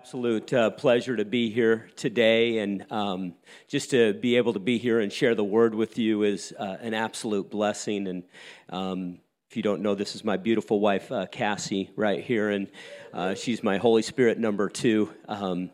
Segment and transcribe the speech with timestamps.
[0.00, 3.34] absolute uh, pleasure to be here today, and um,
[3.68, 6.78] just to be able to be here and share the word with you is uh,
[6.80, 8.06] an absolute blessing.
[8.06, 8.22] And
[8.70, 9.18] um,
[9.50, 12.68] if you don't know, this is my beautiful wife, uh, Cassie, right here, and
[13.12, 15.12] uh, she's my Holy Spirit number two.
[15.28, 15.70] Um,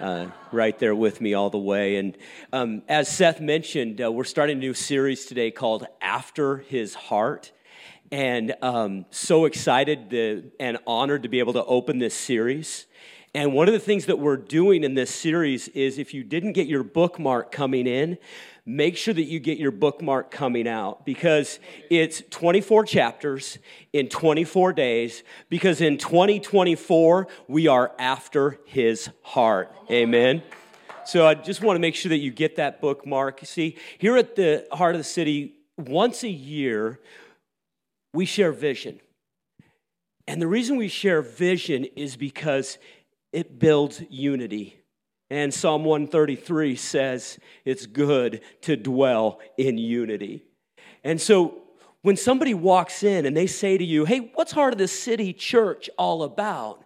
[0.00, 1.96] uh, right there with me all the way.
[1.96, 2.16] And
[2.54, 7.52] um, as Seth mentioned, uh, we're starting a new series today called After His Heart
[8.12, 12.86] and um, so excited to, and honored to be able to open this series.
[13.36, 16.54] And one of the things that we're doing in this series is if you didn't
[16.54, 18.16] get your bookmark coming in,
[18.64, 21.60] make sure that you get your bookmark coming out because
[21.90, 23.58] it's 24 chapters
[23.92, 25.22] in 24 days.
[25.50, 29.70] Because in 2024, we are after his heart.
[29.90, 30.42] Amen.
[31.04, 33.40] So I just want to make sure that you get that bookmark.
[33.44, 37.00] See, here at the heart of the city, once a year,
[38.14, 38.98] we share vision.
[40.28, 42.78] And the reason we share vision is because
[43.32, 44.80] it builds unity.
[45.28, 50.44] And Psalm 133 says it's good to dwell in unity.
[51.02, 51.62] And so
[52.02, 55.32] when somebody walks in and they say to you, hey, what's Heart of the City
[55.32, 56.84] Church all about?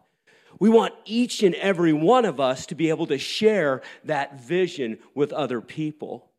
[0.58, 4.98] We want each and every one of us to be able to share that vision
[5.14, 6.30] with other people.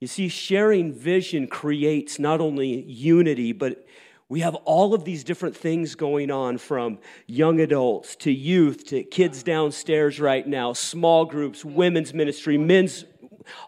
[0.00, 3.86] You see, sharing vision creates not only unity, but
[4.32, 9.02] we have all of these different things going on from young adults to youth to
[9.02, 13.04] kids downstairs right now, small groups, women's ministry, men's,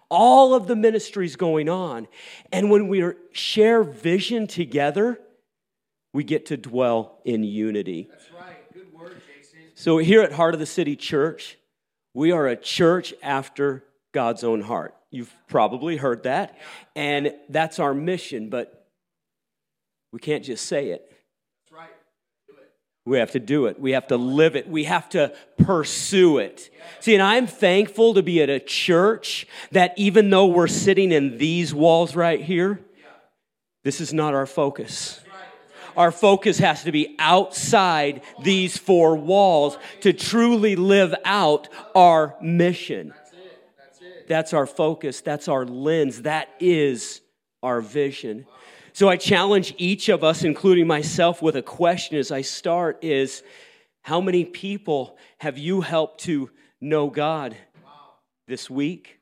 [0.08, 2.08] all of the ministries going on.
[2.50, 5.20] And when we share vision together,
[6.14, 8.08] we get to dwell in unity.
[8.10, 8.72] That's right.
[8.72, 9.58] Good word, Jason.
[9.74, 11.58] So here at Heart of the City Church,
[12.14, 14.94] we are a church after God's own heart.
[15.10, 16.56] You've probably heard that.
[16.96, 18.83] And that's our mission, but
[20.14, 21.10] we can't just say it.
[21.10, 21.90] That's right.
[23.04, 23.80] We have to do it.
[23.80, 24.68] We have to live it.
[24.68, 26.70] We have to pursue it.
[27.00, 31.36] See, and I'm thankful to be at a church that even though we're sitting in
[31.36, 32.78] these walls right here,
[33.82, 35.20] this is not our focus.
[35.96, 43.08] Our focus has to be outside these four walls to truly live out our mission.
[43.08, 43.58] That's it.
[43.76, 44.28] That's it.
[44.28, 45.22] That's our focus.
[45.22, 46.22] That's our lens.
[46.22, 47.20] That is
[47.64, 48.46] our vision.
[48.94, 53.42] So I challenge each of us, including myself, with a question as I start is
[54.02, 56.48] how many people have you helped to
[56.80, 57.56] know God
[58.46, 59.18] this week,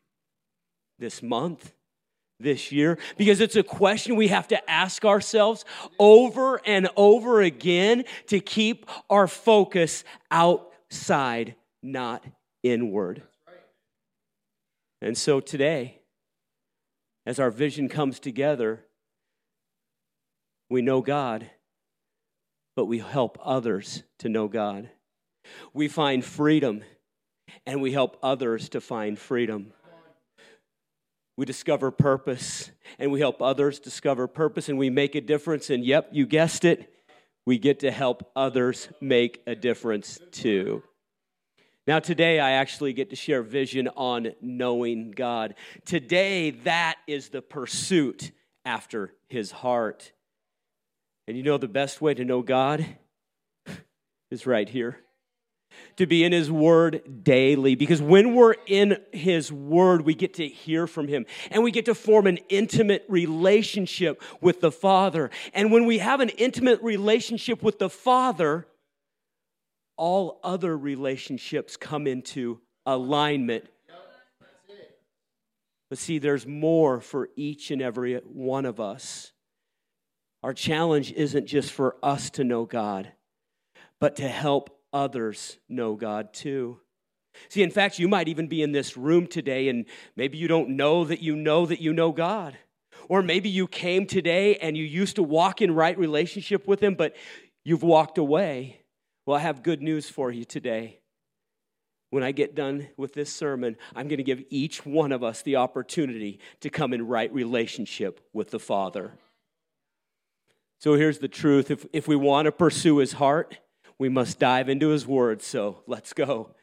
[0.99, 1.72] this month,
[2.38, 2.99] this year?
[3.16, 5.65] Because it's a question we have to ask ourselves
[5.99, 12.22] over and over again to keep our focus outside, not
[12.62, 13.22] inward.
[15.00, 16.03] And so today,
[17.25, 18.84] as our vision comes together,
[20.72, 21.49] we know God,
[22.75, 24.88] but we help others to know God.
[25.75, 26.83] We find freedom,
[27.66, 29.72] and we help others to find freedom.
[31.37, 35.71] We discover purpose, and we help others discover purpose, and we make a difference.
[35.71, 36.93] And yep, you guessed it,
[37.44, 40.82] we get to help others make a difference too.
[41.87, 45.55] Now, today I actually get to share vision on knowing God.
[45.84, 48.31] Today, that is the pursuit
[48.65, 50.12] after his heart.
[51.27, 52.84] And you know the best way to know God
[54.31, 54.99] is right here.
[55.97, 57.75] To be in His Word daily.
[57.75, 61.87] Because when we're in His Word, we get to hear from Him and we get
[61.87, 65.31] to form an intimate relationship with the Father.
[65.55, 68.66] And when we have an intimate relationship with the Father,
[69.97, 73.65] all other relationships come into alignment.
[75.88, 79.32] But see, there's more for each and every one of us.
[80.42, 83.12] Our challenge isn't just for us to know God,
[84.00, 86.80] but to help others know God too.
[87.48, 89.86] See, in fact, you might even be in this room today and
[90.16, 92.56] maybe you don't know that you know that you know God.
[93.08, 96.94] Or maybe you came today and you used to walk in right relationship with Him,
[96.94, 97.16] but
[97.64, 98.81] you've walked away.
[99.26, 100.98] Well, I have good news for you today.
[102.10, 105.43] When I get done with this sermon, I'm going to give each one of us
[105.43, 109.12] the opportunity to come in right relationship with the Father.
[110.82, 113.56] So here's the truth if, if we want to pursue his heart,
[114.00, 115.40] we must dive into his word.
[115.40, 116.56] So let's go.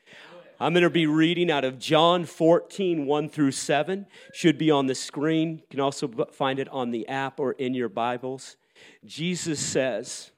[0.59, 4.07] I'm going to be reading out of John 14, 1 through 7.
[4.33, 5.59] Should be on the screen.
[5.59, 8.57] You can also find it on the app or in your Bibles.
[9.05, 10.31] Jesus says,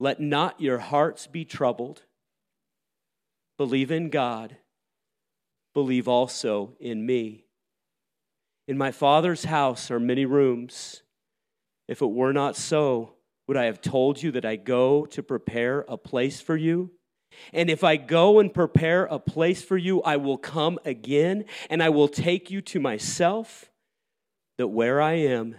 [0.00, 2.02] Let not your hearts be troubled.
[3.58, 4.56] Believe in God.
[5.72, 7.44] Believe also in me.
[8.66, 11.02] In my Father's house are many rooms.
[11.88, 13.14] If it were not so,
[13.46, 16.90] would I have told you that I go to prepare a place for you?
[17.52, 21.82] And if I go and prepare a place for you, I will come again and
[21.82, 23.70] I will take you to myself,
[24.58, 25.56] that where I am,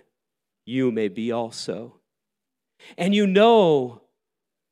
[0.65, 1.99] you may be also.
[2.97, 4.01] And you know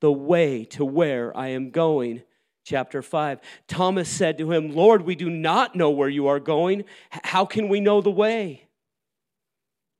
[0.00, 2.22] the way to where I am going.
[2.64, 3.40] Chapter 5.
[3.66, 6.84] Thomas said to him, Lord, we do not know where you are going.
[7.10, 8.68] How can we know the way?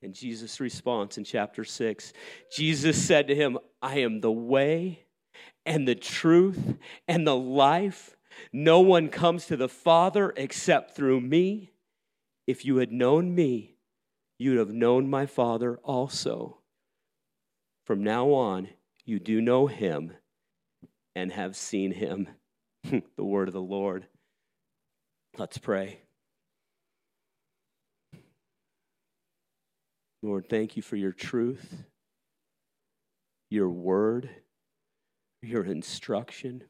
[0.03, 2.13] And Jesus' response in chapter 6
[2.57, 5.07] Jesus said to him, I am the way
[5.65, 6.77] and the truth
[7.07, 8.17] and the life.
[8.53, 11.71] No one comes to the Father except through me.
[12.47, 13.77] If you had known me,
[14.39, 16.59] you'd have known my Father also.
[17.85, 18.69] From now on,
[19.05, 20.13] you do know him
[21.15, 22.29] and have seen him.
[22.85, 24.07] the word of the Lord.
[25.39, 26.01] Let's pray.
[30.23, 31.85] Lord, thank you for your truth,
[33.51, 34.31] your word,
[35.43, 36.63] your instruction,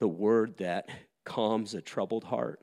[0.00, 0.88] the word that
[1.24, 2.62] calms a troubled heart.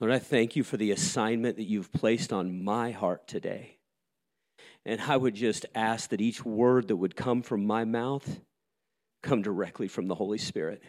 [0.00, 3.76] Lord, I thank you for the assignment that you've placed on my heart today.
[4.86, 8.40] And I would just ask that each word that would come from my mouth
[9.22, 10.82] come directly from the Holy Spirit.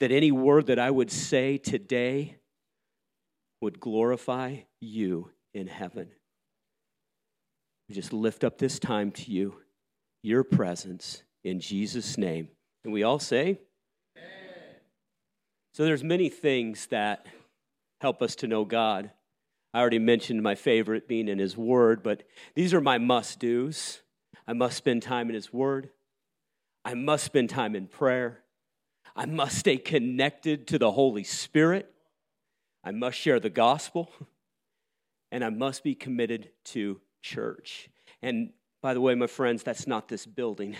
[0.00, 2.38] That any word that I would say today
[3.64, 6.08] would glorify you in heaven.
[7.88, 9.54] We just lift up this time to you,
[10.22, 12.48] your presence in Jesus' name.
[12.84, 13.60] And we all say,
[14.18, 14.76] Amen.
[15.72, 17.26] So there's many things that
[18.02, 19.10] help us to know God.
[19.72, 22.22] I already mentioned my favorite being in His Word, but
[22.54, 24.02] these are my must do's.
[24.46, 25.88] I must spend time in His Word.
[26.84, 28.40] I must spend time in prayer.
[29.16, 31.93] I must stay connected to the Holy Spirit.
[32.84, 34.10] I must share the gospel,
[35.32, 37.88] and I must be committed to church.
[38.20, 38.52] And
[38.82, 40.76] by the way, my friends, that's not this building.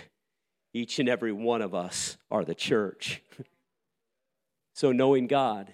[0.73, 3.23] Each and every one of us are the church.
[4.73, 5.73] so, knowing God.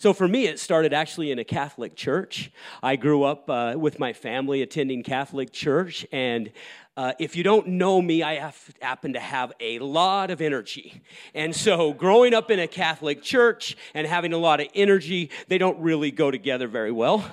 [0.00, 2.52] So, for me, it started actually in a Catholic church.
[2.84, 6.52] I grew up uh, with my family attending Catholic church, and
[6.96, 11.02] uh, if you don't know me, I have, happen to have a lot of energy.
[11.34, 15.58] And so, growing up in a Catholic church and having a lot of energy, they
[15.58, 17.28] don't really go together very well.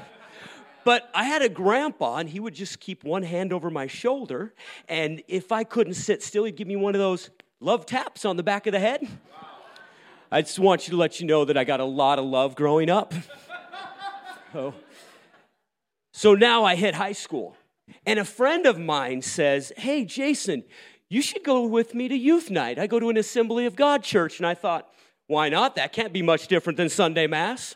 [0.84, 4.56] But I had a grandpa, and he would just keep one hand over my shoulder.
[4.90, 7.30] And if I couldn't sit still, he'd give me one of those
[7.60, 9.08] love taps on the back of the head.
[10.32, 12.56] I just want you to let you know that I got a lot of love
[12.56, 13.14] growing up.
[14.54, 14.74] so,
[16.14, 17.56] so now I hit high school.
[18.06, 20.64] And a friend of mine says, Hey, Jason,
[21.10, 22.80] you should go with me to youth night.
[22.80, 24.40] I go to an Assembly of God church.
[24.40, 24.90] And I thought,
[25.28, 25.76] Why not?
[25.76, 27.76] That can't be much different than Sunday Mass.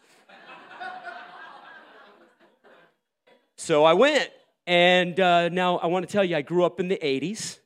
[3.57, 4.31] so I went.
[4.65, 7.59] And uh, now I want to tell you, I grew up in the 80s.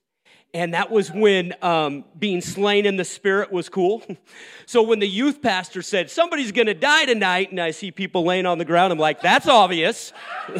[0.53, 4.03] And that was when um, being slain in the spirit was cool.
[4.67, 8.45] so when the youth pastor said, Somebody's to die tonight, and I see people laying
[8.45, 10.13] on the ground, I'm like, That's obvious.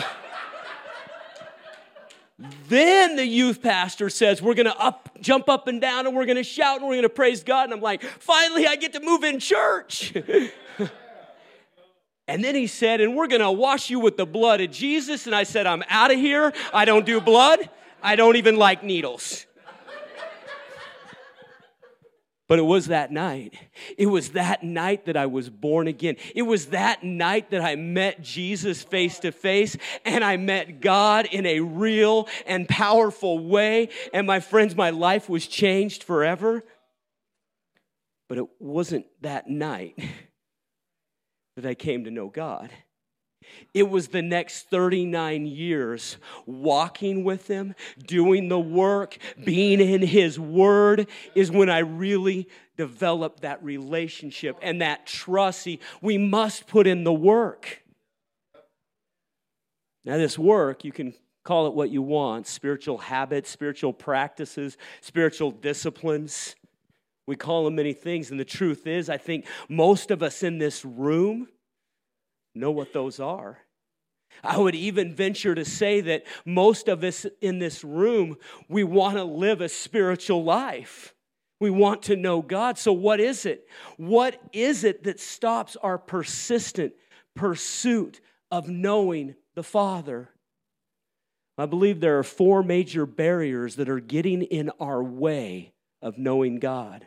[2.68, 6.26] Then the youth pastor says, We're going to up, jump up and down and we're
[6.26, 7.66] going to shout and we're going to praise God.
[7.66, 10.14] And I'm like, Finally, I get to move in church.
[12.28, 15.26] and then he said, And we're going to wash you with the blood of Jesus.
[15.26, 16.54] And I said, I'm out of here.
[16.74, 17.70] I don't do blood.
[18.02, 19.46] I don't even like needles.
[22.54, 23.56] But it was that night.
[23.98, 26.18] It was that night that I was born again.
[26.36, 31.26] It was that night that I met Jesus face to face and I met God
[31.26, 33.90] in a real and powerful way.
[34.14, 36.64] And my friends, my life was changed forever.
[38.30, 39.98] But it wasn't that night
[41.56, 42.70] that I came to know God.
[43.74, 50.40] It was the next 39 years walking with Him, doing the work, being in His
[50.40, 52.48] Word, is when I really
[52.78, 55.62] developed that relationship and that trust.
[55.62, 57.84] See, we must put in the work.
[60.06, 65.52] Now, this work, you can call it what you want spiritual habits, spiritual practices, spiritual
[65.52, 66.56] disciplines.
[67.26, 68.32] We call them many things.
[68.32, 71.48] And the truth is, I think most of us in this room
[72.56, 73.60] know what those are.
[74.44, 79.18] I would even venture to say that most of us in this room, we want
[79.18, 81.14] to live a spiritual life.
[81.60, 82.78] We want to know God.
[82.78, 83.68] So, what is it?
[83.98, 86.94] What is it that stops our persistent
[87.36, 90.30] pursuit of knowing the Father?
[91.58, 96.58] I believe there are four major barriers that are getting in our way of knowing
[96.60, 97.06] God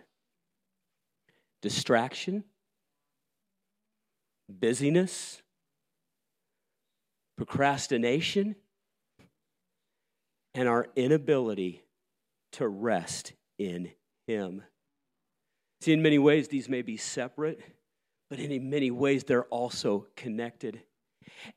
[1.61, 2.45] distraction
[4.49, 5.43] busyness,
[7.37, 8.57] procrastination,
[10.55, 11.83] and our inability
[12.53, 13.91] to rest in
[14.27, 14.63] Him.
[15.83, 17.61] See, in many ways, these may be separate,
[18.31, 20.81] but in many ways, they're also connected.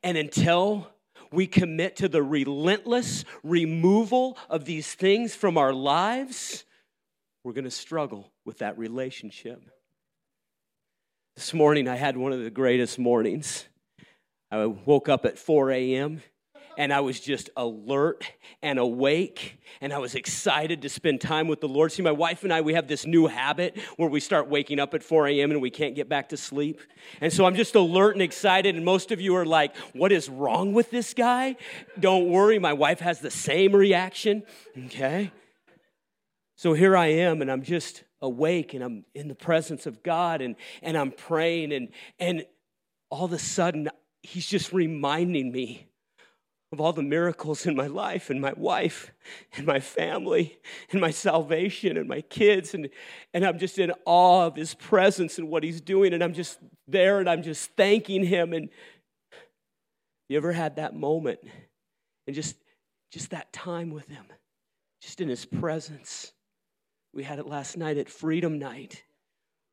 [0.03, 0.89] And until
[1.31, 6.65] we commit to the relentless removal of these things from our lives,
[7.43, 9.63] we're going to struggle with that relationship.
[11.39, 13.65] This morning, I had one of the greatest mornings.
[14.51, 16.22] I woke up at 4 a.m
[16.77, 18.29] and I was just alert
[18.62, 21.93] and awake and I was excited to spend time with the Lord.
[21.93, 24.93] See, my wife and I, we have this new habit where we start waking up
[24.93, 25.51] at 4 a.m.
[25.51, 26.81] and we can't get back to sleep.
[27.22, 28.75] And so I'm just alert and excited.
[28.75, 31.55] And most of you are like, what is wrong with this guy?
[31.98, 34.43] Don't worry, my wife has the same reaction.
[34.88, 35.31] Okay?
[36.58, 40.41] So here I am and I'm just awake and I'm in the presence of God
[40.41, 42.45] and, and I'm praying and, and
[43.09, 43.89] all of a sudden
[44.21, 45.89] he's just reminding me
[46.71, 49.11] of all the miracles in my life and my wife
[49.55, 50.59] and my family
[50.91, 52.75] and my salvation and my kids.
[52.75, 52.89] And,
[53.33, 56.13] and I'm just in awe of his presence and what he's doing.
[56.13, 58.53] And I'm just there and I'm just thanking him.
[58.53, 58.69] And
[60.27, 61.39] you ever had that moment
[62.27, 62.55] and just,
[63.11, 64.25] just that time with him,
[65.01, 66.33] just in his presence?
[67.13, 69.04] We had it last night at Freedom Night.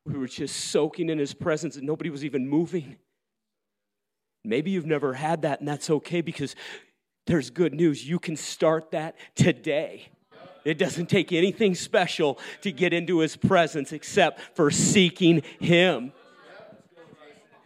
[0.04, 2.96] We were just soaking in his presence and nobody was even moving.
[4.44, 6.54] Maybe you've never had that, and that's okay because
[7.26, 8.08] there's good news.
[8.08, 10.08] You can start that today.
[10.64, 16.12] It doesn't take anything special to get into his presence except for seeking him.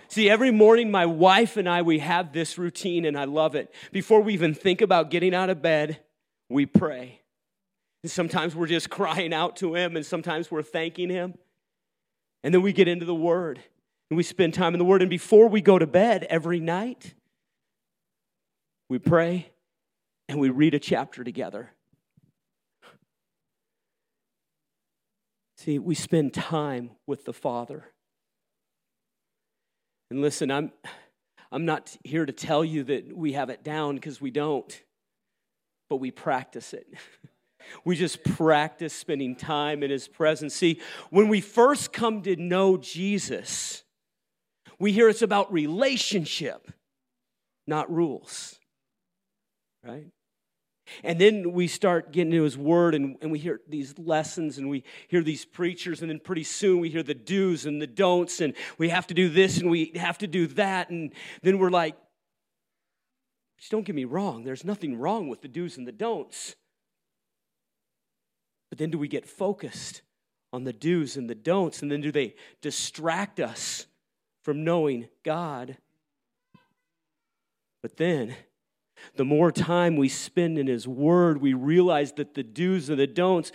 [0.09, 3.73] See, every morning, my wife and I, we have this routine, and I love it.
[3.93, 6.01] Before we even think about getting out of bed,
[6.49, 7.20] we pray.
[8.03, 11.35] And sometimes we're just crying out to him, and sometimes we're thanking him.
[12.43, 13.61] And then we get into the Word,
[14.11, 15.03] and we spend time in the Word.
[15.03, 17.15] And before we go to bed every night,
[18.89, 19.53] we pray
[20.29, 21.71] and we read a chapter together.
[25.59, 27.85] See, we spend time with the Father.
[30.11, 30.73] And listen, I'm,
[31.53, 34.83] I'm not here to tell you that we have it down because we don't,
[35.89, 36.87] but we practice it.
[37.85, 40.55] We just practice spending time in His presence.
[40.55, 43.85] See, when we first come to know Jesus,
[44.79, 46.73] we hear it's about relationship,
[47.67, 48.61] not rules
[49.85, 50.07] right?
[51.05, 54.69] And then we start getting into his word and, and we hear these lessons and
[54.69, 58.41] we hear these preachers, and then pretty soon we hear the do's and the don'ts,
[58.41, 60.91] and we have to do this and we have to do that.
[60.91, 61.13] And
[61.43, 61.97] then we're like,
[63.59, 66.57] just don't get me wrong, there's nothing wrong with the do's and the don'ts.
[68.71, 70.03] But then do we get focused
[70.53, 71.83] on the do's and the don'ts?
[71.83, 73.87] And then do they distract us
[74.43, 75.77] from knowing God?
[77.83, 78.35] But then
[79.17, 83.07] the more time we spend in His Word, we realize that the do's and the
[83.07, 83.53] don'ts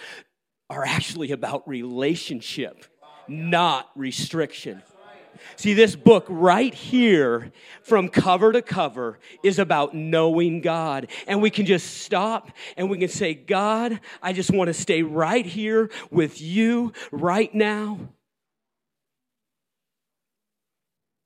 [0.70, 2.86] are actually about relationship,
[3.28, 4.82] not restriction.
[5.56, 7.52] See, this book right here,
[7.82, 11.08] from cover to cover, is about knowing God.
[11.28, 15.04] And we can just stop and we can say, God, I just want to stay
[15.04, 18.00] right here with you right now.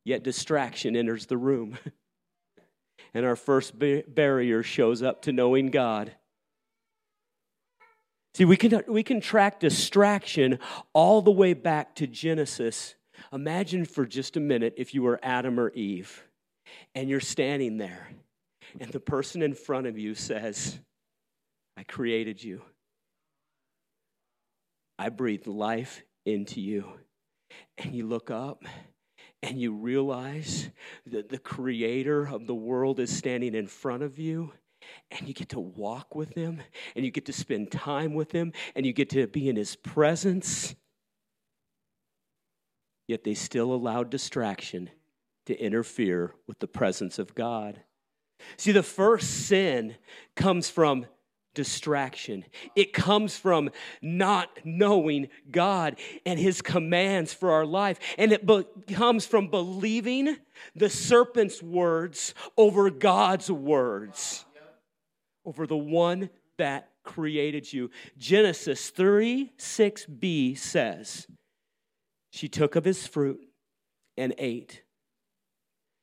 [0.05, 1.77] Yet distraction enters the room.
[3.13, 6.13] and our first barrier shows up to knowing God.
[8.35, 10.59] See, we can, we can track distraction
[10.93, 12.95] all the way back to Genesis.
[13.31, 16.23] Imagine for just a minute if you were Adam or Eve
[16.95, 18.09] and you're standing there
[18.79, 20.79] and the person in front of you says,
[21.77, 22.61] I created you.
[24.97, 26.85] I breathed life into you.
[27.77, 28.63] And you look up
[29.41, 30.69] and you realize
[31.05, 34.51] that the creator of the world is standing in front of you
[35.11, 36.61] and you get to walk with him
[36.95, 39.75] and you get to spend time with him and you get to be in his
[39.75, 40.75] presence
[43.09, 44.89] yet they still allowed distraction
[45.45, 47.81] to interfere with the presence of God
[48.57, 49.95] see the first sin
[50.35, 51.05] comes from
[51.53, 52.45] distraction.
[52.75, 57.99] It comes from not knowing God and His commands for our life.
[58.17, 60.37] And it be- comes from believing
[60.75, 64.45] the serpent's words over God's words,
[65.43, 67.89] over the one that created you.
[68.17, 71.27] Genesis 3 6b says,
[72.31, 73.39] She took of his fruit
[74.17, 74.83] and ate.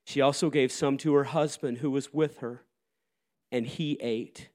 [0.07, 2.63] She also gave some to her husband who was with her,
[3.51, 4.49] and he ate.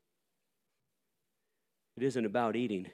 [1.98, 2.88] It isn't about eating.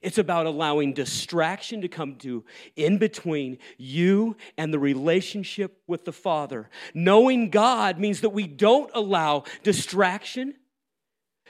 [0.00, 2.44] It's about allowing distraction to come to
[2.76, 6.70] in between you and the relationship with the Father.
[6.94, 10.54] Knowing God means that we don't allow distraction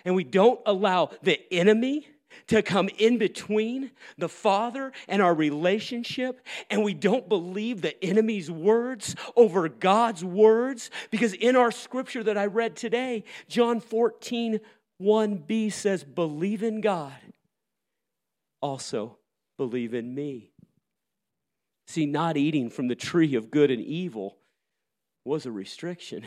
[0.04, 2.08] and we don't allow the enemy
[2.48, 8.50] to come in between the Father and our relationship, and we don't believe the enemy's
[8.50, 10.90] words over God's words.
[11.10, 14.60] Because in our scripture that I read today, John 14,
[15.00, 17.12] 1b says, Believe in God,
[18.60, 19.18] also
[19.56, 20.52] believe in me.
[21.86, 24.38] See, not eating from the tree of good and evil
[25.24, 26.24] was a restriction.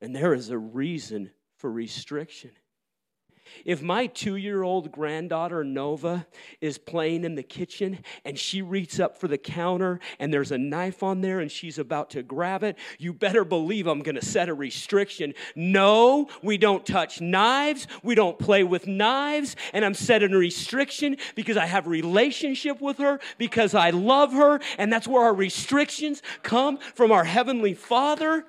[0.00, 2.50] And there is a reason for restriction.
[3.64, 6.26] If my two year old granddaughter Nova
[6.60, 10.58] is playing in the kitchen and she reaches up for the counter and there's a
[10.58, 14.24] knife on there and she's about to grab it, you better believe I'm going to
[14.24, 15.34] set a restriction.
[15.54, 17.86] No, we don't touch knives.
[18.02, 19.56] We don't play with knives.
[19.72, 24.60] And I'm setting a restriction because I have relationship with her, because I love her.
[24.78, 28.44] And that's where our restrictions come from our Heavenly Father.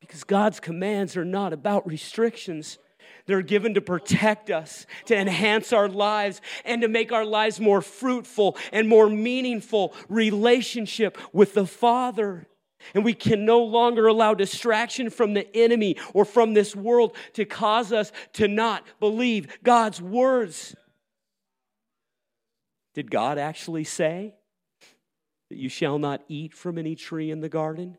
[0.00, 2.78] Because God's commands are not about restrictions.
[3.26, 7.80] They're given to protect us, to enhance our lives, and to make our lives more
[7.80, 12.46] fruitful and more meaningful relationship with the Father.
[12.94, 17.46] And we can no longer allow distraction from the enemy or from this world to
[17.46, 20.74] cause us to not believe God's words.
[22.94, 24.34] Did God actually say
[25.48, 27.96] that you shall not eat from any tree in the garden?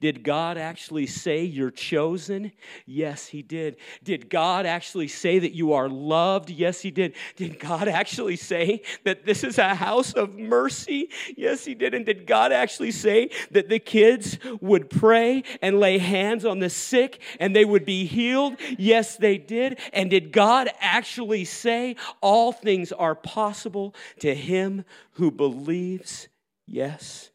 [0.00, 2.52] Did God actually say you're chosen?
[2.86, 3.76] Yes, He did.
[4.02, 6.50] Did God actually say that you are loved?
[6.50, 7.14] Yes, He did.
[7.36, 11.08] Did God actually say that this is a house of mercy?
[11.36, 11.94] Yes, He did.
[11.94, 16.70] And did God actually say that the kids would pray and lay hands on the
[16.70, 18.56] sick and they would be healed?
[18.78, 19.78] Yes, they did.
[19.92, 26.28] And did God actually say all things are possible to him who believes?
[26.66, 27.30] Yes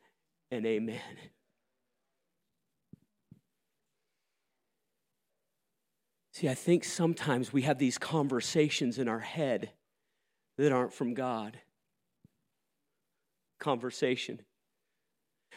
[0.52, 1.02] and amen.
[6.38, 9.72] See, I think sometimes we have these conversations in our head
[10.60, 11.58] that aren't from God.
[13.60, 14.42] Conversation.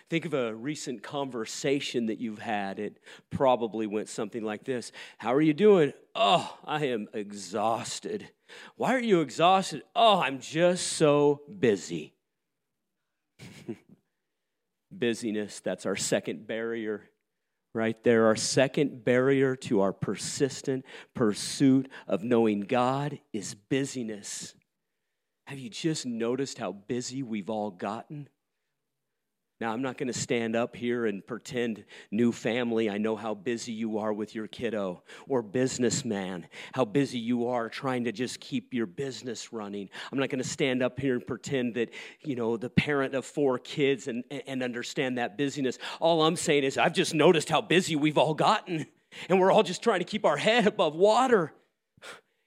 [0.09, 2.79] Think of a recent conversation that you've had.
[2.79, 5.93] It probably went something like this How are you doing?
[6.15, 8.31] Oh, I am exhausted.
[8.77, 9.83] Why are you exhausted?
[9.95, 12.15] Oh, I'm just so busy.
[14.91, 17.10] Busyness, that's our second barrier
[17.75, 18.27] right there.
[18.27, 24.55] Our second barrier to our persistent pursuit of knowing God is busyness.
[25.47, 28.29] Have you just noticed how busy we've all gotten?
[29.61, 33.35] Now, I'm not going to stand up here and pretend, new family, I know how
[33.35, 38.41] busy you are with your kiddo, or businessman, how busy you are trying to just
[38.41, 39.91] keep your business running.
[40.11, 41.91] I'm not going to stand up here and pretend that,
[42.23, 45.79] you know, the parent of four kids and, and understand that busyness.
[46.01, 48.87] All I'm saying is, I've just noticed how busy we've all gotten,
[49.29, 51.53] and we're all just trying to keep our head above water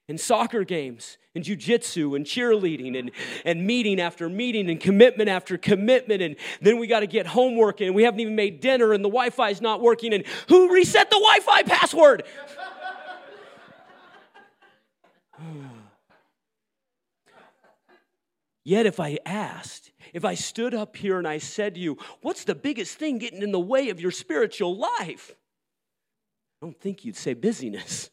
[0.09, 3.11] and soccer games and jujitsu and cheerleading and,
[3.45, 6.21] and meeting after meeting and commitment after commitment.
[6.21, 9.09] And then we got to get homework and we haven't even made dinner and the
[9.09, 10.13] Wi Fi is not working.
[10.13, 12.23] And who reset the Wi Fi password?
[18.65, 22.45] Yet, if I asked, if I stood up here and I said to you, What's
[22.45, 25.35] the biggest thing getting in the way of your spiritual life?
[26.61, 28.09] I don't think you'd say busyness.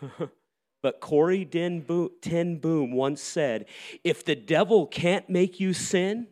[0.82, 3.66] but Corrie Ten Boom once said,
[4.04, 6.28] if the devil can't make you sin,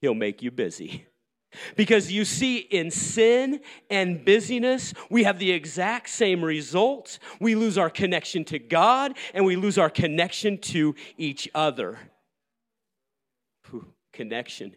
[0.00, 1.06] he'll make you busy.
[1.76, 7.18] Because you see, in sin and busyness, we have the exact same results.
[7.40, 11.98] We lose our connection to God and we lose our connection to each other.
[13.68, 14.76] Whew, connection.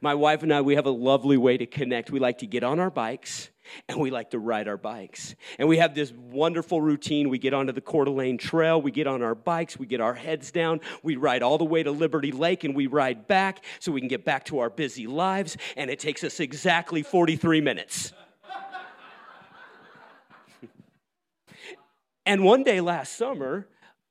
[0.00, 2.10] My wife and I, we have a lovely way to connect.
[2.10, 3.50] We like to get on our bikes
[3.88, 5.34] and we like to ride our bikes.
[5.58, 7.28] And we have this wonderful routine.
[7.28, 10.14] We get onto the Coeur d'Alene Trail, we get on our bikes, we get our
[10.14, 13.92] heads down, we ride all the way to Liberty Lake, and we ride back so
[13.92, 15.56] we can get back to our busy lives.
[15.76, 18.12] And it takes us exactly 43 minutes.
[22.26, 23.68] and one day last summer,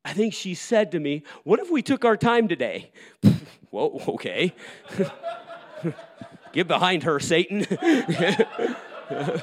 [0.07, 2.91] I think she said to me, What if we took our time today?
[3.71, 4.55] Whoa, okay.
[6.53, 7.67] Get behind her, Satan.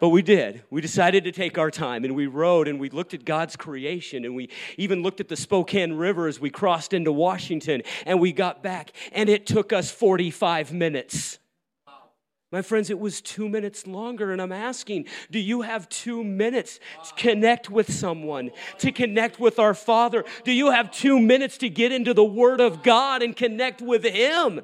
[0.00, 0.62] but we did.
[0.70, 4.24] We decided to take our time and we rode and we looked at God's creation
[4.24, 8.32] and we even looked at the Spokane River as we crossed into Washington and we
[8.32, 11.38] got back and it took us 45 minutes.
[12.52, 16.80] My friends, it was two minutes longer, and I'm asking, do you have two minutes
[17.04, 20.24] to connect with someone, to connect with our Father?
[20.42, 24.04] Do you have two minutes to get into the Word of God and connect with
[24.04, 24.62] Him?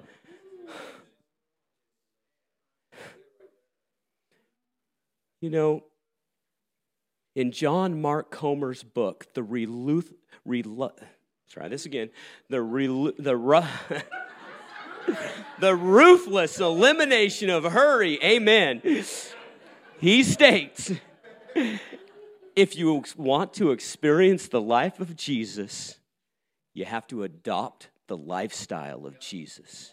[5.41, 5.85] You know,
[7.35, 10.13] In John Mark Comer's book, The Reluth,
[10.49, 10.99] Relu-
[11.51, 12.11] try this again.
[12.49, 13.61] The, relu- the, ru-
[15.61, 18.23] the ruthless elimination of hurry.
[18.23, 18.81] Amen.
[19.99, 20.93] He states
[22.55, 25.99] if you want to experience the life of Jesus,
[26.73, 29.93] you have to adopt the lifestyle of Jesus.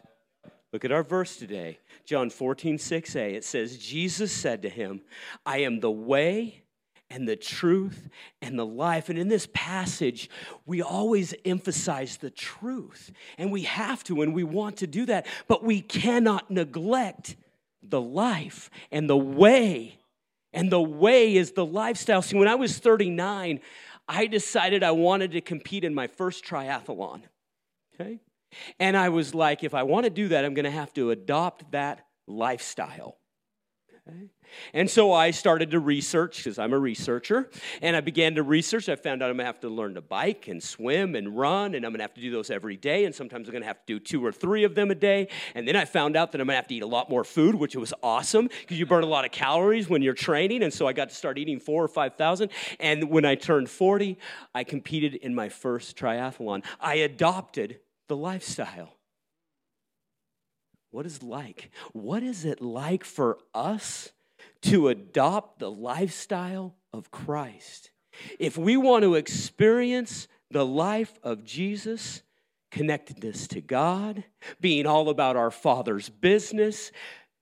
[0.74, 3.34] Look at our verse today, John 14, 6a.
[3.36, 5.02] It says, Jesus said to him,
[5.46, 6.64] I am the way
[7.12, 8.10] and the truth
[8.42, 9.08] and the life.
[9.08, 10.32] And in this passage,
[10.66, 13.12] we always emphasize the truth.
[13.38, 17.36] And we have to, and we want to do that, but we cannot neglect
[17.84, 20.00] the life and the way.
[20.54, 22.24] And the way is the lifestyle.
[22.24, 23.60] See, when I was 39,
[24.08, 27.22] I decided I wanted to compete in my first triathlon.
[27.94, 28.20] Okay?
[28.80, 31.12] And I was like, if I want to do that, I'm going to have to
[31.12, 33.18] adopt that lifestyle.
[34.08, 34.30] Okay?
[34.74, 37.50] And so I started to research because I'm a researcher.
[37.82, 38.90] And I began to research.
[38.90, 41.74] I found out I'm going to have to learn to bike and swim and run.
[41.74, 43.06] And I'm going to have to do those every day.
[43.06, 45.30] And sometimes I'm going to have to do two or three of them a day.
[45.56, 47.24] And then I found out that I'm going to have to eat a lot more
[47.24, 50.64] food, which was awesome because you burn a lot of calories when you're training.
[50.64, 52.50] And so I got to start eating four or 5,000.
[52.80, 54.18] And when I turned 40,
[54.54, 56.64] I competed in my first triathlon.
[56.80, 58.94] I adopted the lifestyle.
[60.92, 61.72] What is like?
[61.92, 64.12] What is it like for us
[64.64, 67.90] to adopt the lifestyle of Christ?
[68.38, 72.22] If we want to experience the life of Jesus,
[72.70, 74.24] connectedness to God,
[74.62, 76.92] being all about our Father's business,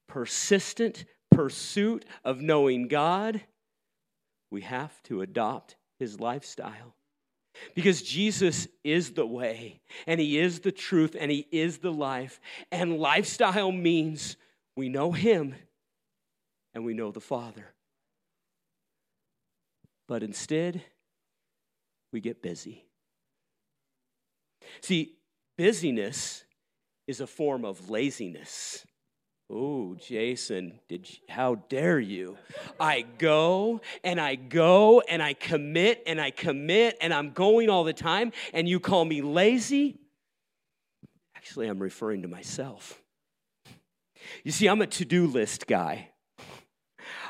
[0.07, 3.41] persistent pursuit of knowing God,
[4.49, 6.95] we have to adopt his lifestyle.
[7.75, 12.39] Because Jesus is the way, and He is the truth, and He is the life.
[12.71, 14.37] And lifestyle means
[14.75, 15.55] we know Him
[16.73, 17.73] and we know the Father.
[20.07, 20.83] But instead,
[22.11, 22.85] we get busy.
[24.81, 25.15] See,
[25.57, 26.43] busyness
[27.07, 28.85] is a form of laziness.
[29.53, 32.37] Oh, Jason, did you, how dare you?
[32.79, 37.83] I go and I go and I commit and I commit and I'm going all
[37.83, 39.97] the time and you call me lazy?
[41.35, 43.01] Actually, I'm referring to myself.
[44.45, 46.10] You see, I'm a to-do list guy.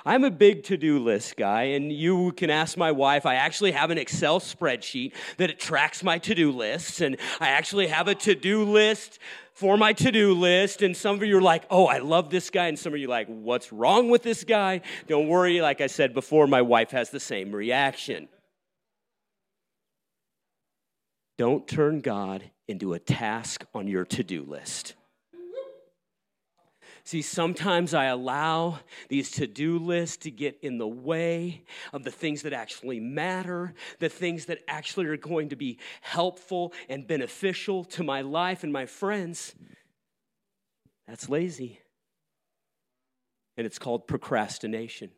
[0.06, 3.26] I'm a big to do list guy, and you can ask my wife.
[3.26, 7.88] I actually have an Excel spreadsheet that tracks my to do lists, and I actually
[7.88, 9.20] have a to do list
[9.54, 10.82] for my to do list.
[10.82, 12.68] And some of you are like, oh, I love this guy.
[12.68, 14.82] And some of you are like, what's wrong with this guy?
[15.08, 15.62] Don't worry.
[15.62, 18.28] Like I said before, my wife has the same reaction.
[21.38, 24.96] Don't turn God into a task on your to do list.
[27.04, 32.12] See, sometimes I allow these to do lists to get in the way of the
[32.12, 37.84] things that actually matter, the things that actually are going to be helpful and beneficial
[37.86, 39.56] to my life and my friends.
[41.08, 41.80] That's lazy.
[43.58, 45.12] And it's called procrastination.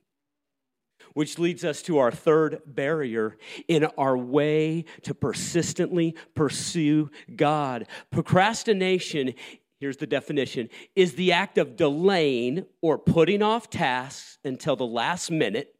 [1.13, 7.87] Which leads us to our third barrier in our way to persistently pursue God.
[8.09, 9.33] Procrastination
[9.83, 15.29] here's the definition, is the act of delaying or putting off tasks until the last
[15.29, 15.75] minute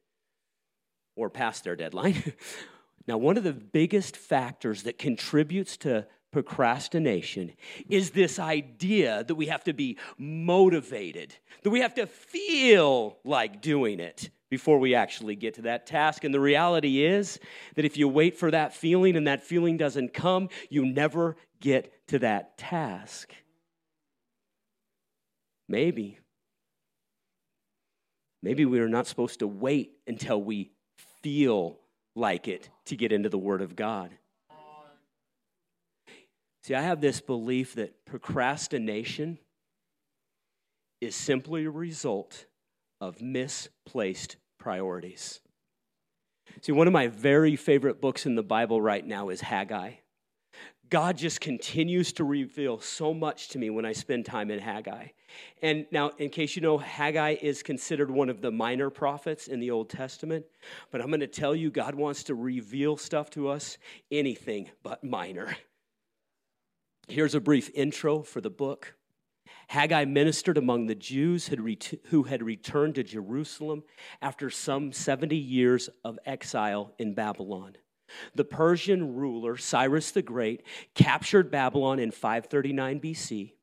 [1.16, 2.34] or past their deadline.
[3.08, 7.54] now, one of the biggest factors that contributes to procrastination
[7.88, 13.62] is this idea that we have to be motivated, that we have to feel like
[13.62, 16.26] doing it before we actually get to that task.
[16.26, 17.40] And the reality is
[17.76, 22.06] that if you wait for that feeling and that feeling doesn't come, you never get
[22.08, 23.34] to that task.
[25.74, 26.20] Maybe.
[28.44, 30.70] Maybe we are not supposed to wait until we
[31.24, 31.80] feel
[32.16, 34.12] like it to get into the Word of God.
[36.62, 39.40] See, I have this belief that procrastination
[41.02, 42.46] is simply a result
[43.02, 45.40] of misplaced priorities.
[46.62, 49.94] See, one of my very favorite books in the Bible right now is Haggai.
[50.94, 55.08] God just continues to reveal so much to me when I spend time in Haggai.
[55.64, 59.60] And now, in case you know, Haggai is considered one of the minor prophets in
[59.60, 60.46] the Old Testament.
[60.92, 63.80] But I'm going to tell you, God wants to reveal stuff to us,
[64.12, 65.58] anything but minor.
[67.08, 68.94] Here's a brief intro for the book.
[69.70, 71.50] Haggai ministered among the Jews
[72.10, 73.82] who had returned to Jerusalem
[74.22, 77.78] after some 70 years of exile in Babylon.
[78.36, 80.64] The Persian ruler Cyrus the Great
[80.96, 83.54] captured Babylon in 539 BC.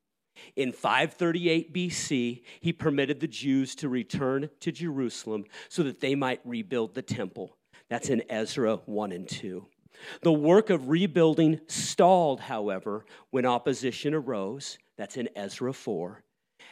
[0.55, 6.41] In 538 BC, he permitted the Jews to return to Jerusalem so that they might
[6.45, 7.57] rebuild the temple.
[7.89, 9.65] That's in Ezra 1 and 2.
[10.21, 14.77] The work of rebuilding stalled, however, when opposition arose.
[14.97, 16.23] That's in Ezra 4.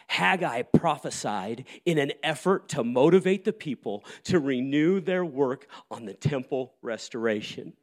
[0.09, 6.15] Haggai prophesied in an effort to motivate the people to renew their work on the
[6.15, 7.73] temple restoration.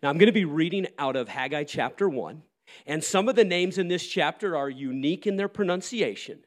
[0.00, 2.44] Now, I'm going to be reading out of Haggai chapter 1,
[2.86, 6.44] and some of the names in this chapter are unique in their pronunciation.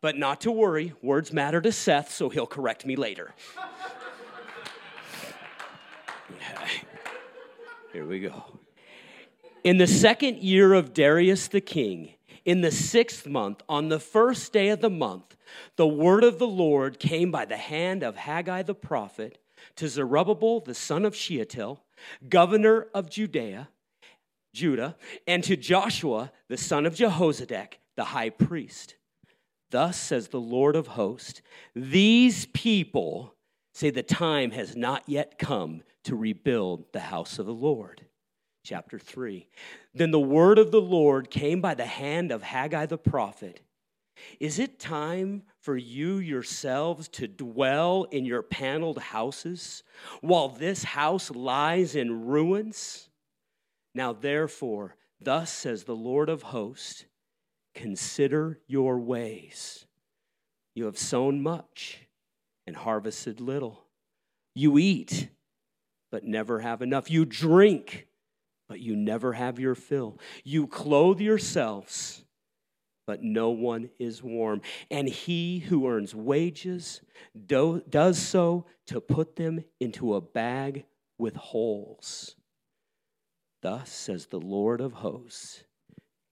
[0.00, 3.34] But not to worry, words matter to Seth, so he'll correct me later.
[7.92, 8.60] Here we go.
[9.64, 12.13] In the second year of Darius the king,
[12.44, 15.36] in the sixth month, on the first day of the month,
[15.76, 19.38] the word of the Lord came by the hand of Haggai the prophet
[19.76, 21.82] to Zerubbabel the son of Shealtiel,
[22.28, 23.68] governor of Judea,
[24.52, 28.96] Judah, and to Joshua the son of Jehozadak, the high priest.
[29.70, 31.42] Thus says the Lord of hosts,
[31.74, 33.34] these people
[33.72, 38.02] say the time has not yet come to rebuild the house of the Lord.
[38.64, 39.46] Chapter 3.
[39.94, 43.60] Then the word of the Lord came by the hand of Haggai the prophet.
[44.40, 49.82] Is it time for you yourselves to dwell in your paneled houses
[50.22, 53.10] while this house lies in ruins?
[53.94, 57.04] Now, therefore, thus says the Lord of hosts
[57.74, 59.84] Consider your ways.
[60.74, 62.06] You have sown much
[62.66, 63.84] and harvested little.
[64.54, 65.28] You eat,
[66.10, 67.10] but never have enough.
[67.10, 68.06] You drink,
[68.68, 70.18] but you never have your fill.
[70.42, 72.24] You clothe yourselves,
[73.06, 74.62] but no one is warm.
[74.90, 77.00] And he who earns wages
[77.46, 80.84] do, does so to put them into a bag
[81.18, 82.36] with holes.
[83.62, 85.64] Thus says the Lord of hosts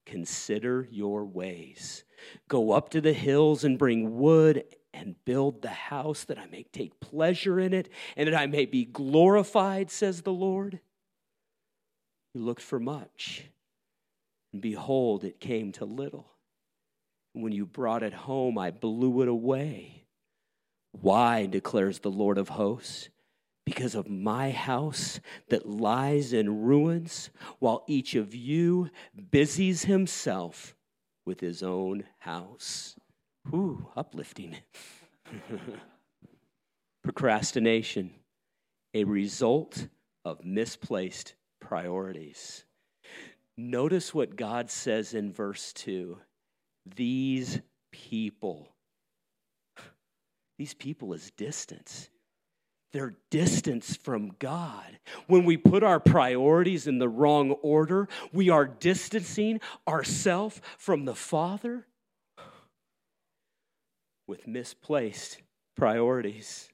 [0.05, 2.03] Consider your ways.
[2.47, 6.63] Go up to the hills and bring wood and build the house that I may
[6.63, 10.79] take pleasure in it and that I may be glorified, says the Lord.
[12.33, 13.45] You looked for much,
[14.51, 16.29] and behold, it came to little.
[17.33, 20.05] when you brought it home, I blew it away.
[20.91, 23.09] Why, declares the Lord of hosts?
[23.65, 25.19] because of my house
[25.49, 28.89] that lies in ruins, while each of you
[29.31, 30.75] busies himself
[31.25, 32.95] with his own house.
[33.53, 34.57] Ooh, uplifting.
[37.03, 38.11] Procrastination,
[38.93, 39.87] a result
[40.25, 41.35] of misplaced
[41.67, 42.65] priorities.
[43.57, 46.17] Notice what God says in verse 2
[46.95, 47.59] these
[47.91, 48.69] people.
[50.57, 52.09] These people is distance
[52.93, 54.99] their distance from God.
[55.27, 61.15] When we put our priorities in the wrong order, we are distancing ourselves from the
[61.15, 61.87] Father
[64.27, 65.41] with misplaced
[65.75, 66.69] priorities.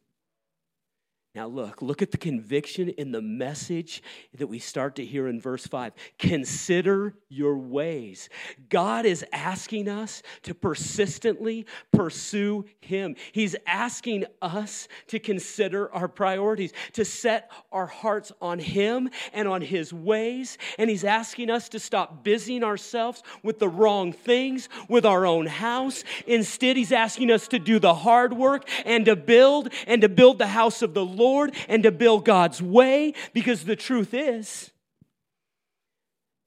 [1.39, 4.03] Now, look, look at the conviction in the message
[4.37, 5.93] that we start to hear in verse 5.
[6.17, 8.27] Consider your ways.
[8.67, 13.15] God is asking us to persistently pursue Him.
[13.31, 19.61] He's asking us to consider our priorities, to set our hearts on Him and on
[19.61, 20.57] His ways.
[20.77, 25.45] And He's asking us to stop busying ourselves with the wrong things, with our own
[25.45, 26.03] house.
[26.27, 30.37] Instead, He's asking us to do the hard work and to build and to build
[30.37, 31.28] the house of the Lord
[31.67, 34.71] and to build God's way because the truth is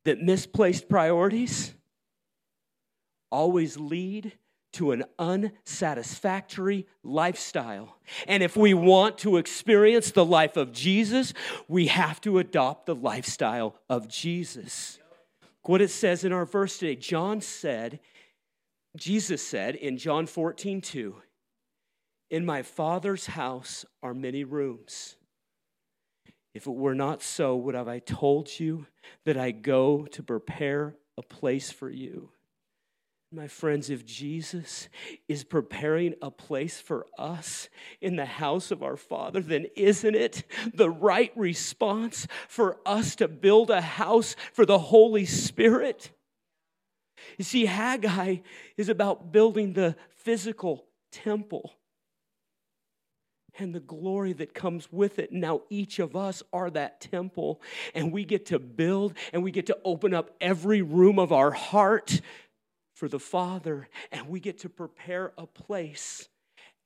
[0.04, 1.74] that misplaced priorities
[3.30, 4.32] always lead
[4.72, 7.96] to an unsatisfactory lifestyle.
[8.26, 11.34] And if we want to experience the life of Jesus,
[11.68, 14.98] we have to adopt the lifestyle of Jesus.
[15.64, 18.00] What it says in our verse today, John said,
[18.96, 21.16] Jesus said in John 14, 2,
[22.32, 25.16] in my Father's house are many rooms.
[26.54, 28.86] If it were not so, would have I told you
[29.26, 32.30] that I go to prepare a place for you?
[33.30, 34.88] My friends, if Jesus
[35.28, 37.68] is preparing a place for us
[38.00, 43.28] in the house of our Father, then isn't it the right response for us to
[43.28, 46.10] build a house for the Holy Spirit?
[47.36, 48.36] You see, Haggai
[48.78, 51.74] is about building the physical temple
[53.58, 55.32] and the glory that comes with it.
[55.32, 57.60] Now, each of us are that temple,
[57.94, 61.50] and we get to build and we get to open up every room of our
[61.50, 62.20] heart
[62.94, 66.28] for the Father, and we get to prepare a place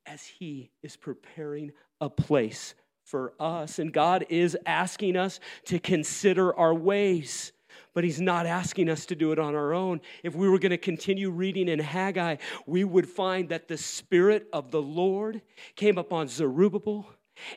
[0.06, 2.74] as He is preparing a place
[3.04, 3.78] for us.
[3.78, 7.52] And God is asking us to consider our ways
[7.94, 10.00] but he's not asking us to do it on our own.
[10.22, 12.36] If we were going to continue reading in Haggai,
[12.66, 15.42] we would find that the Spirit of the Lord
[15.74, 17.06] came upon Zerubbabel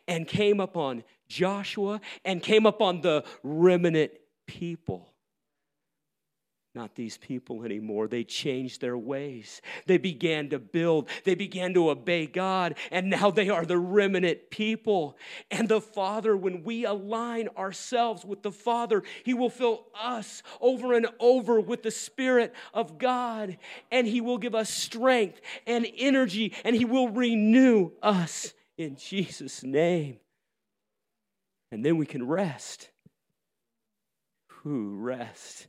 [0.07, 4.11] and came upon Joshua and came upon the remnant
[4.47, 5.08] people
[6.75, 8.07] not these people anymore.
[8.07, 9.61] They changed their ways.
[9.87, 11.09] They began to build.
[11.23, 12.75] They began to obey God.
[12.91, 15.17] And now they are the remnant people.
[15.49, 20.93] And the Father, when we align ourselves with the Father, He will fill us over
[20.93, 23.57] and over with the Spirit of God.
[23.91, 26.53] And He will give us strength and energy.
[26.63, 30.17] And He will renew us in Jesus' name.
[31.71, 32.89] And then we can rest.
[34.63, 35.67] Who rest?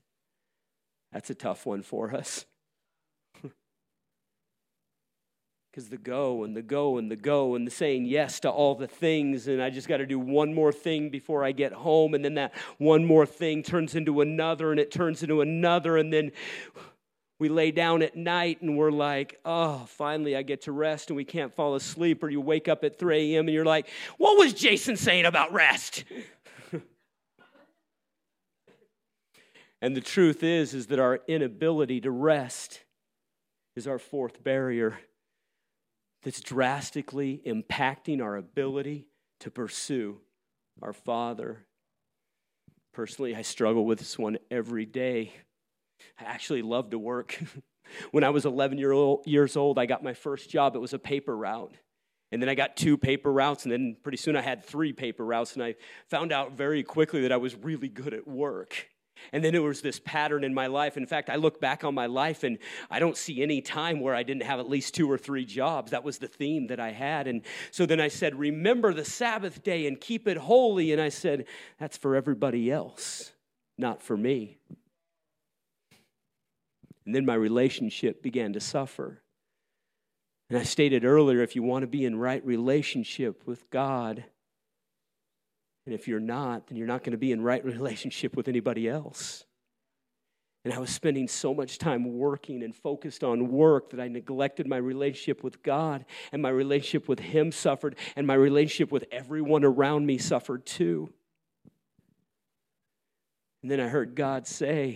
[1.12, 2.44] That's a tough one for us.
[5.70, 8.74] Because the go and the go and the go and the saying yes to all
[8.74, 12.14] the things, and I just got to do one more thing before I get home,
[12.14, 16.12] and then that one more thing turns into another, and it turns into another, and
[16.12, 16.32] then
[17.40, 21.16] we lay down at night and we're like, oh, finally I get to rest and
[21.16, 22.22] we can't fall asleep.
[22.22, 23.48] Or you wake up at 3 a.m.
[23.48, 26.04] and you're like, what was Jason saying about rest?
[29.82, 32.82] And the truth is is that our inability to rest
[33.76, 34.98] is our fourth barrier
[36.22, 39.06] that's drastically impacting our ability
[39.40, 40.20] to pursue
[40.82, 41.64] our Father.
[42.92, 45.32] Personally, I struggle with this one every day.
[46.18, 47.38] I actually love to work.
[48.10, 50.76] when I was 11 year old, years old, I got my first job.
[50.76, 51.74] It was a paper route.
[52.32, 55.24] And then I got two paper routes, and then pretty soon I had three paper
[55.24, 55.74] routes, and I
[56.08, 58.89] found out very quickly that I was really good at work.
[59.32, 60.96] And then there was this pattern in my life.
[60.96, 62.58] In fact, I look back on my life and
[62.90, 65.90] I don't see any time where I didn't have at least two or three jobs.
[65.90, 67.26] That was the theme that I had.
[67.26, 70.92] And so then I said, Remember the Sabbath day and keep it holy.
[70.92, 71.46] And I said,
[71.78, 73.32] That's for everybody else,
[73.78, 74.58] not for me.
[77.06, 79.22] And then my relationship began to suffer.
[80.48, 84.24] And I stated earlier if you want to be in right relationship with God,
[85.86, 88.88] and if you're not, then you're not going to be in right relationship with anybody
[88.88, 89.44] else.
[90.64, 94.66] And I was spending so much time working and focused on work that I neglected
[94.66, 99.64] my relationship with God, and my relationship with Him suffered, and my relationship with everyone
[99.64, 101.10] around me suffered too.
[103.62, 104.88] And then I heard God say,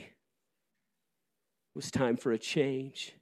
[1.74, 3.14] it was time for a change.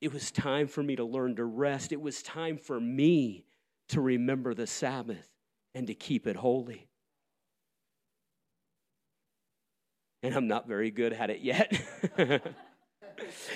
[0.00, 1.92] It was time for me to learn to rest.
[1.92, 3.44] It was time for me
[3.88, 5.31] to remember the Sabbath
[5.74, 6.88] and to keep it holy.
[10.22, 11.80] And I'm not very good at it yet.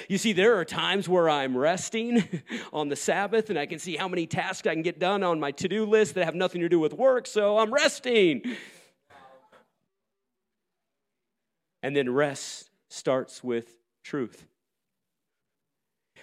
[0.08, 3.96] you see, there are times where I'm resting on the Sabbath and I can see
[3.96, 6.62] how many tasks I can get done on my to do list that have nothing
[6.62, 8.42] to do with work, so I'm resting.
[11.82, 14.44] And then rest starts with truth.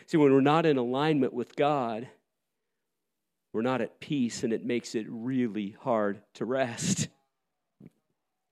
[0.07, 2.09] See, when we're not in alignment with God,
[3.53, 7.07] we're not at peace, and it makes it really hard to rest.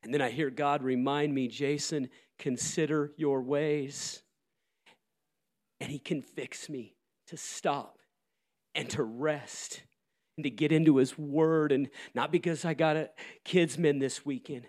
[0.04, 4.22] And then I hear God remind me, Jason, consider your ways.
[5.80, 6.96] And He can fix me
[7.28, 7.98] to stop
[8.76, 9.82] and to rest
[10.38, 11.72] and to get into His Word.
[11.72, 13.10] And not because I got a
[13.44, 14.68] kids' men this weekend,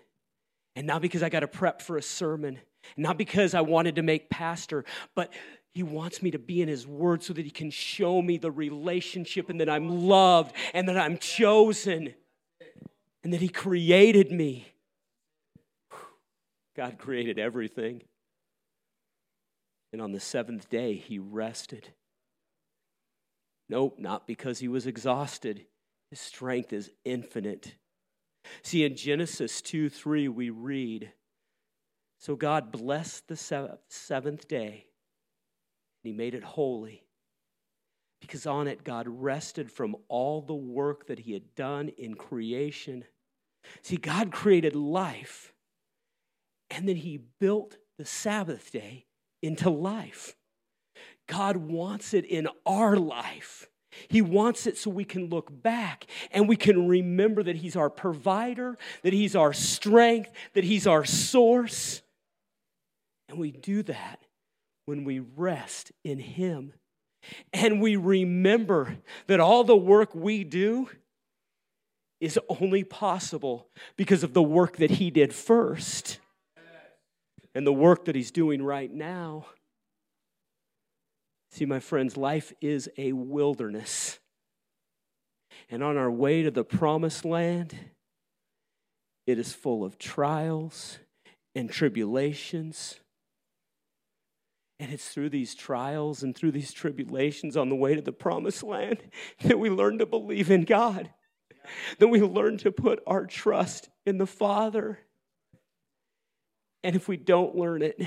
[0.75, 2.59] and not because I got to prep for a sermon,
[2.97, 5.31] not because I wanted to make pastor, but
[5.73, 8.51] he wants me to be in His Word so that He can show me the
[8.51, 12.13] relationship and that I'm loved and that I'm chosen
[13.23, 14.67] and that He created me.
[16.75, 18.03] God created everything.
[19.91, 21.89] And on the seventh day, He rested.
[23.67, 25.65] Nope, not because He was exhausted.
[26.11, 27.75] His strength is infinite.
[28.61, 31.13] See, in Genesis 2 3, we read,
[32.19, 34.85] So God blessed the seventh day
[36.03, 37.03] and he made it holy
[38.19, 43.03] because on it God rested from all the work that he had done in creation.
[43.81, 45.53] See, God created life,
[46.69, 49.05] and then he built the Sabbath day
[49.41, 50.35] into life.
[51.27, 53.67] God wants it in our life.
[54.07, 57.91] He wants it so we can look back and we can remember that He's our
[57.91, 62.01] provider, that He's our strength, that He's our source.
[63.29, 64.19] And we do that
[64.85, 66.73] when we rest in Him
[67.51, 70.89] and we remember that all the work we do
[72.19, 73.67] is only possible
[73.97, 76.19] because of the work that He did first
[77.55, 79.45] and the work that He's doing right now.
[81.51, 84.19] See, my friends, life is a wilderness.
[85.69, 87.77] And on our way to the promised land,
[89.27, 90.97] it is full of trials
[91.55, 92.99] and tribulations
[94.83, 98.63] and it's through these trials and through these tribulations on the way to the promised
[98.63, 98.97] land
[99.43, 101.09] that we learn to believe in God.
[101.99, 104.99] that we learn to put our trust in the Father.
[106.83, 107.97] And if we don't learn it,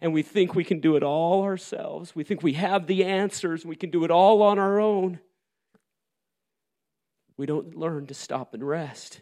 [0.00, 3.64] and we think we can do it all ourselves, we think we have the answers,
[3.64, 5.20] we can do it all on our own,
[7.36, 9.20] we don't learn to stop and rest.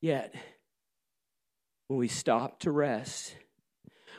[0.00, 0.34] Yet,
[1.88, 3.36] when we stop to rest,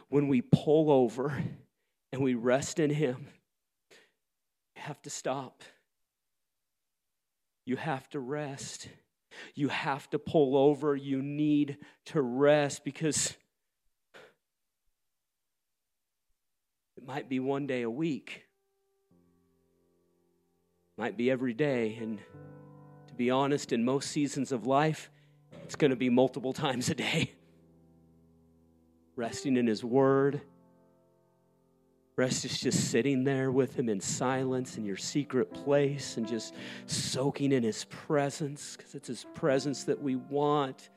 [0.10, 1.43] when we pull over
[2.12, 3.28] and we rest in Him,
[4.76, 5.64] you have to stop.
[7.66, 8.88] You have to rest.
[9.53, 10.95] You have to pull over.
[10.95, 13.36] You need to rest because
[16.95, 18.45] it might be one day a week,
[20.97, 21.97] might be every day.
[22.01, 22.20] And
[23.08, 25.12] to be honest, in most seasons of life,
[25.64, 27.34] it's going to be multiple times a day.
[29.18, 30.41] Resting in His Word.
[32.15, 36.53] Rest is just sitting there with Him in silence in your secret place and just
[36.86, 40.89] soaking in His presence because it's His presence that we want.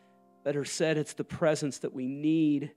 [0.44, 2.72] Better said, it's the presence that we need.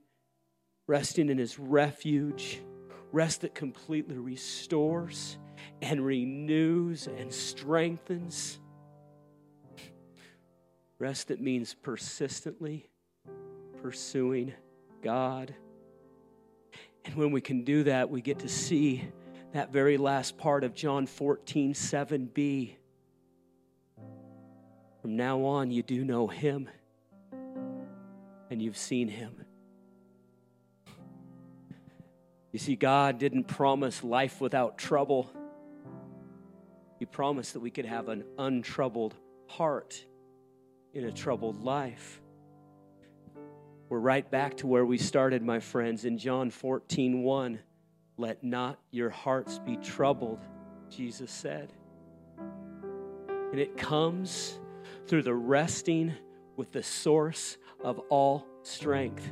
[0.86, 2.62] Resting in His refuge,
[3.12, 5.36] rest that completely restores
[5.82, 8.58] and renews and strengthens.
[10.98, 12.88] Rest that means persistently
[13.82, 14.54] pursuing
[15.04, 15.54] God.
[17.04, 19.04] And when we can do that, we get to see
[19.52, 22.74] that very last part of John 14, 7b.
[25.02, 26.70] From now on, you do know Him
[28.50, 29.44] and you've seen Him.
[32.52, 35.30] You see, God didn't promise life without trouble.
[36.98, 39.14] He promised that we could have an untroubled
[39.48, 40.02] heart
[40.94, 42.22] in a troubled life.
[43.88, 47.58] We're right back to where we started, my friends, in John 14 1.
[48.16, 50.40] Let not your hearts be troubled,
[50.88, 51.72] Jesus said.
[52.38, 54.58] And it comes
[55.06, 56.14] through the resting
[56.56, 59.30] with the source of all strength.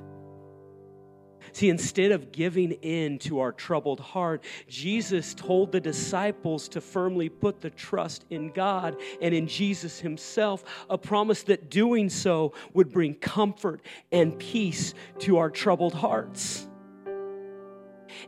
[1.52, 7.28] See, instead of giving in to our troubled heart, Jesus told the disciples to firmly
[7.28, 12.90] put the trust in God and in Jesus Himself, a promise that doing so would
[12.90, 16.66] bring comfort and peace to our troubled hearts.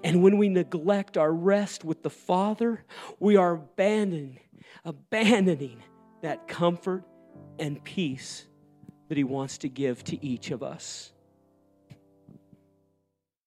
[0.03, 2.85] And when we neglect our rest with the Father,
[3.19, 4.39] we are abandoning,
[4.85, 5.83] abandoning
[6.21, 7.05] that comfort
[7.59, 8.47] and peace
[9.09, 11.14] that He wants to give to each of us.